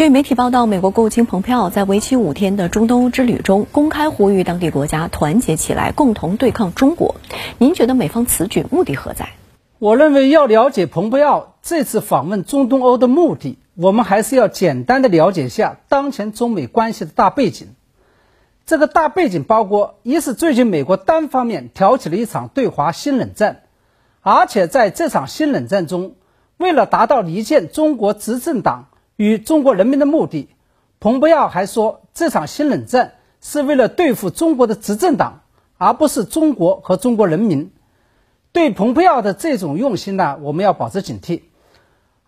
[0.00, 7.16] 据媒体报道，美国国务卿蓬佩奥在为期五天的中东之旅中，公开呼吁当地国家团结起来，共同对抗中国。
[7.58, 9.28] 您觉得美方此举目的何在？
[9.78, 17.68] 我认为，要了解蓬佩奥这次访问中东欧的目的，我们还是要简单的了解一下当前中美关系的大背景。
[18.64, 23.64] 这个大背景包括：一是最近美国单方面挑起了一场对华新冷战，
[24.22, 26.14] 而且在这场新冷战中，
[26.56, 28.86] 为了达到离间中国执政党。
[29.20, 30.48] 与中国人民的目的，
[30.98, 35.42] 蓬佩奥还说，这场新冷战是为了对付中国的执政党，
[35.76, 37.70] 而不是中国和中国人民。
[38.52, 41.42] 对蓬佩奥的这种用心呢，我们要保持警惕。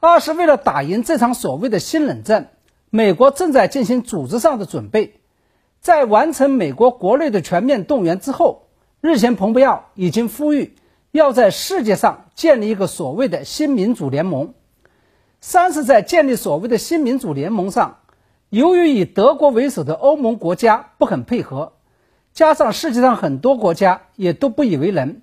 [0.01, 2.51] 二是为了打赢这场所谓的新冷战，
[2.91, 5.15] 美国正在进行组织上的准备。
[5.81, 8.67] 在完成美国国内的全面动员之后，
[9.01, 10.77] 日前蓬佩奥已经呼吁
[11.11, 14.53] 要在世界上建立一个所谓的新民主联盟。
[15.45, 17.99] 三是在建立所谓的新民主联盟上，
[18.49, 21.73] 由于以德国为首的欧盟国家不肯配合，
[22.33, 25.21] 加上世界上很多国家也都不以为然，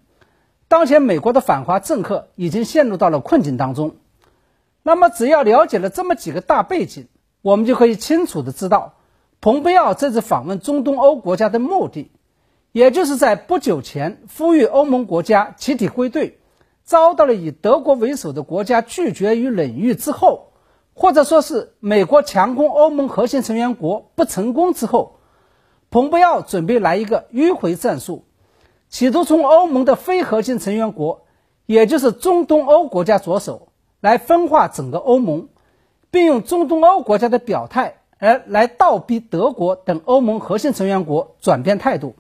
[0.68, 3.96] 当前美国的反华政客已经陷入到了困境当中。
[4.84, 7.08] 那么，只要了解了这么几个大背景，
[7.42, 8.96] 我们就可以清楚的知道，
[9.40, 12.12] 蓬佩奥这次访问中东欧国家的目的，
[12.74, 16.39] 也就是在不久前呼吁欧盟国家集体归队。
[16.90, 20.54] 遭到了以德国为首的国家拒绝与冷遇之后，
[20.96, 25.20] 或者说是美国强攻欧盟核心成员国不成功之后，
[25.92, 28.26] 蓬佩奥准备来一个迂回战术，
[28.90, 31.28] 企图从欧盟的非核心成员国，
[31.68, 33.68] 也就是中东欧国家着手，
[34.02, 35.50] 来分化整个欧盟，
[36.10, 42.16] 并用中东欧国家的表态而来倒逼德国等欧盟核心成员国转变态度。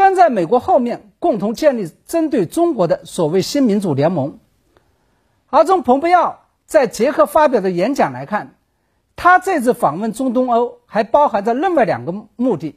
[0.00, 4.38] 跟在美国后面，共同建立针对中国的所谓新民主联盟。
[5.50, 8.54] 而从蓬佩奥在捷克发表的演讲来看，
[9.14, 12.76] 他这次访问中东欧还包含着另外两个目的：，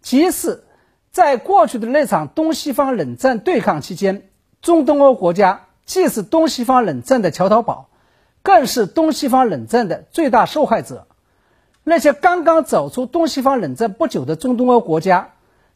[0.00, 0.64] 即是
[1.10, 4.30] 在过去的那场东西方冷战对抗期间，
[4.62, 7.90] 中东欧国家既是东西方冷战的桥头堡，
[8.40, 11.06] 更是东西方冷战的最大受害者。
[11.82, 15.32] 那些刚刚走出东西方冷战不久的中东欧国家。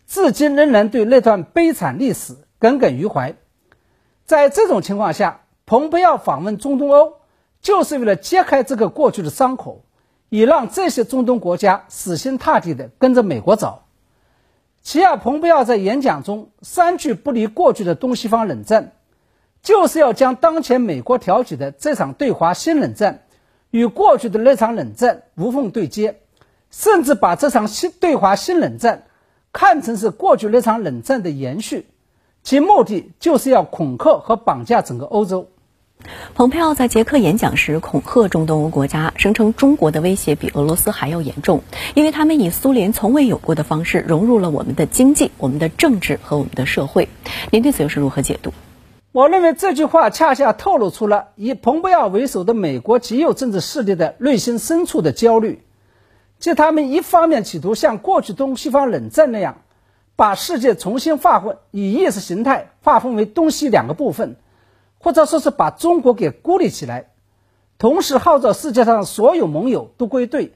[0.08, 3.36] 至今仍然对那段悲惨历史耿耿于怀。
[4.24, 7.12] 在这种情况下，蓬佩奥访问中东欧，
[7.60, 9.84] 就是为了揭开这个过去的伤口，
[10.30, 13.82] 以让这些中东国家死心塌地地跟着美国走。
[14.80, 18.92] 其二，蓬佩奥在演讲中三句不离过去的东西方冷战，
[19.62, 23.24] 就是要将当前美国挑起的这场对华新冷战，
[23.70, 26.20] 与过去的那场冷战无缝对接，
[26.70, 29.04] 甚至把这场新对华新冷战。
[29.58, 31.86] 看成是过去那场冷战的延续，
[32.44, 35.48] 其目的就是要恐吓和绑架整个欧洲。
[36.36, 41.62] 蓬佩奥在捷克演讲时恐吓中东欧国家，声称中国的威胁比俄罗斯还要严重，
[41.96, 47.08] 因为他们以苏联从未有过的方式融入了我们的经济、我们的政治和我们的社会。
[47.50, 48.52] 您对此又是如何解读？
[49.10, 55.64] 我认为这句话恰恰透露出了以蓬佩奥为首的美国极右政治势力的内心深处的焦虑。
[56.38, 59.62] 即他们一方面企图像过去东西方冷战那样，
[60.14, 64.36] 把世界重新划分，以意识形态划分为东西两个部分，
[64.98, 67.06] 或者说是把中国给孤立起来；
[67.76, 70.52] 同时号召世界上所有盟友都归队，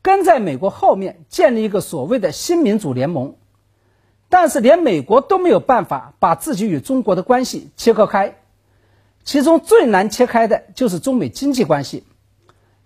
[0.00, 3.34] 跟在美国后面建立一个所谓的新民主联盟。
[4.30, 8.36] 但是连美国都没有办法把自己与中国的关系切割开，
[9.22, 12.04] 其中最难切开的就是中美经济关系。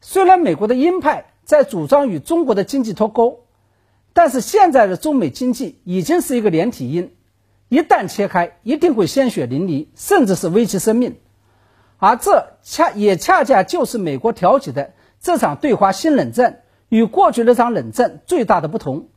[0.01, 1.27] 虽然美国的鹰派。
[1.45, 3.45] 在主张与中国的经济脱钩，
[4.13, 7.13] 但是现在的中美经济已经是一个连体婴，
[7.69, 11.17] 一旦切开，一定会鲜血淋漓，甚至是危及生命。
[11.99, 19.09] 而这恰也恰恰就是美国挑起的这场对华新冷战与过去那场冷战最大的不同。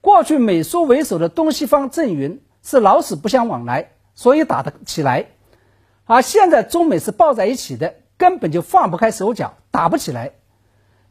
[0.00, 5.26] 过去美苏为首的东西方阵营是老死不相往来，所以打得起来；
[6.04, 10.32] 而现在中美是抱在一起的，根本就放不开手脚，打不起来。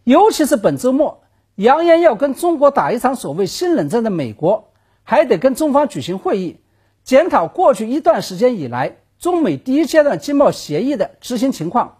[0.03, 1.23] 尤其是本周末，
[1.55, 4.71] 扬言要跟中国打一场所谓新冷战的美国，
[5.03, 6.57] 还得跟中方举行会议，
[7.03, 11.99] 检讨过去一段时间以来中美第一阶段经贸协议的执行情况。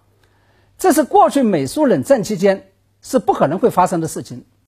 [0.77, 2.71] 这是过去美苏冷战期间
[3.01, 4.44] 是不可能会发生的事情。